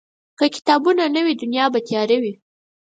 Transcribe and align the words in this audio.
که 0.37 0.45
کتابونه 0.55 1.03
نه 1.15 1.21
وي، 1.25 1.33
دنیا 1.41 1.65
به 1.73 1.79
تیاره 1.87 2.17
وي. 2.23 2.33